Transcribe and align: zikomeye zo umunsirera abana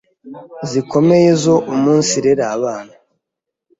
zikomeye 0.69 1.29
zo 1.43 1.55
umunsirera 1.73 2.43
abana 2.55 2.93